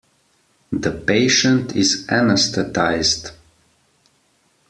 The 0.71 0.89
patient 0.89 1.75
is 1.75 2.07
anesthetised. 2.07 3.33